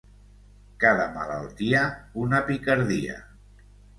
[0.83, 1.83] Cada malaltia,
[2.23, 3.19] una picardia.